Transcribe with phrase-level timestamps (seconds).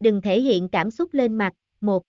[0.00, 2.02] Đừng thể hiện cảm xúc lên mặt, một.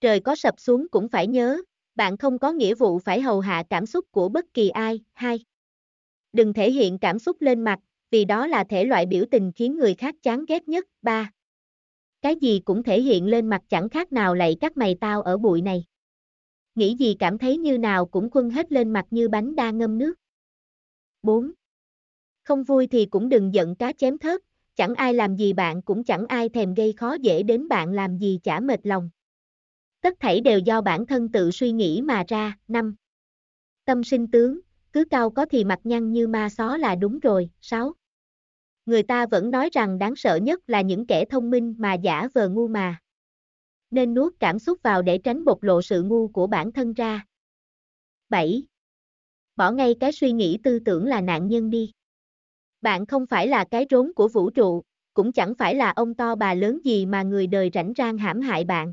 [0.00, 1.62] Trời có sập xuống cũng phải nhớ,
[1.94, 5.44] bạn không có nghĩa vụ phải hầu hạ cảm xúc của bất kỳ ai, hai.
[6.32, 7.78] Đừng thể hiện cảm xúc lên mặt,
[8.10, 11.32] vì đó là thể loại biểu tình khiến người khác chán ghét nhất, ba.
[12.22, 15.38] Cái gì cũng thể hiện lên mặt chẳng khác nào lạy các mày tao ở
[15.38, 15.84] bụi này.
[16.74, 19.98] Nghĩ gì cảm thấy như nào cũng khuân hết lên mặt như bánh đa ngâm
[19.98, 20.14] nước.
[21.22, 21.52] 4.
[22.42, 24.40] Không vui thì cũng đừng giận cá chém thớt,
[24.78, 28.18] chẳng ai làm gì bạn cũng chẳng ai thèm gây khó dễ đến bạn làm
[28.18, 29.10] gì chả mệt lòng.
[30.00, 32.58] Tất thảy đều do bản thân tự suy nghĩ mà ra.
[32.68, 32.94] năm
[33.84, 34.60] Tâm sinh tướng,
[34.92, 37.50] cứ cao có thì mặt nhăn như ma xó là đúng rồi.
[37.60, 37.92] 6.
[38.86, 42.28] Người ta vẫn nói rằng đáng sợ nhất là những kẻ thông minh mà giả
[42.34, 43.00] vờ ngu mà.
[43.90, 47.26] Nên nuốt cảm xúc vào để tránh bộc lộ sự ngu của bản thân ra.
[48.28, 48.62] 7.
[49.56, 51.92] Bỏ ngay cái suy nghĩ tư tưởng là nạn nhân đi.
[52.82, 54.82] Bạn không phải là cái rốn của vũ trụ,
[55.14, 58.40] cũng chẳng phải là ông to bà lớn gì mà người đời rảnh rang hãm
[58.40, 58.92] hại bạn.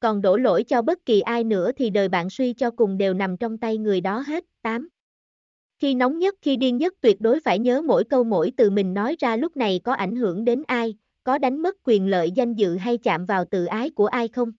[0.00, 3.14] Còn đổ lỗi cho bất kỳ ai nữa thì đời bạn suy cho cùng đều
[3.14, 4.44] nằm trong tay người đó hết.
[4.62, 4.88] 8.
[5.78, 8.94] Khi nóng nhất khi điên nhất tuyệt đối phải nhớ mỗi câu mỗi từ mình
[8.94, 12.54] nói ra lúc này có ảnh hưởng đến ai, có đánh mất quyền lợi danh
[12.54, 14.52] dự hay chạm vào tự ái của ai không?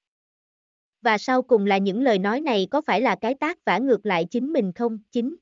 [1.02, 4.06] Và sau cùng là những lời nói này có phải là cái tác vả ngược
[4.06, 4.98] lại chính mình không?
[5.12, 5.36] Chính.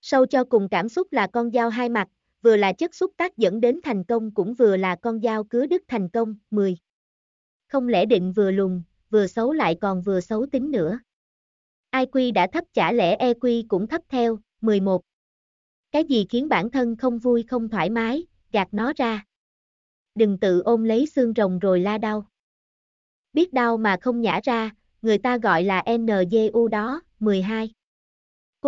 [0.00, 2.08] Sâu cho cùng cảm xúc là con dao hai mặt,
[2.42, 5.66] vừa là chất xúc tác dẫn đến thành công cũng vừa là con dao cứa
[5.66, 6.34] đứt thành công.
[6.50, 6.76] 10.
[7.68, 10.98] Không lẽ định vừa lùn, vừa xấu lại còn vừa xấu tính nữa.
[11.92, 14.38] IQ đã thấp chả lẽ EQ cũng thấp theo.
[14.60, 15.02] 11.
[15.92, 19.24] Cái gì khiến bản thân không vui không thoải mái, gạt nó ra.
[20.14, 22.26] Đừng tự ôm lấy xương rồng rồi la đau.
[23.32, 24.70] Biết đau mà không nhả ra,
[25.02, 27.02] người ta gọi là NGU đó.
[27.20, 27.70] 12.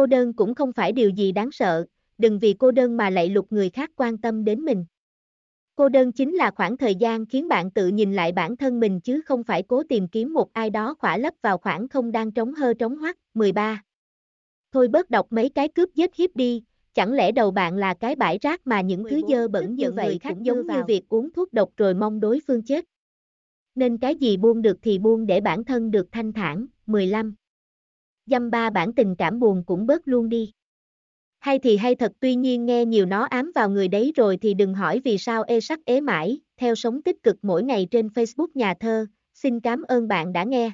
[0.01, 1.87] Cô đơn cũng không phải điều gì đáng sợ,
[2.19, 4.84] đừng vì cô đơn mà lạy lục người khác quan tâm đến mình.
[5.75, 9.01] Cô đơn chính là khoảng thời gian khiến bạn tự nhìn lại bản thân mình
[9.01, 12.33] chứ không phải cố tìm kiếm một ai đó khỏa lấp vào khoảng không đang
[12.33, 13.17] trống hơ trống hoắt.
[13.34, 13.83] 13.
[14.73, 18.17] Thôi bớt đọc mấy cái cướp giết hiếp đi, chẳng lẽ đầu bạn là cái
[18.17, 21.53] bãi rác mà những thứ dơ bẩn như vậy khác giống như việc uống thuốc
[21.53, 22.84] độc rồi mong đối phương chết.
[23.75, 26.67] Nên cái gì buông được thì buông để bản thân được thanh thản.
[26.87, 27.34] 15.
[28.31, 30.53] Dăm ba bản tình cảm buồn cũng bớt luôn đi.
[31.41, 34.55] Hay thì hay thật tuy nhiên nghe nhiều nó ám vào người đấy rồi thì
[34.55, 38.07] đừng hỏi vì sao ê sắc ế mãi, theo sống tích cực mỗi ngày trên
[38.07, 40.71] Facebook nhà thơ, xin cảm ơn bạn đã nghe.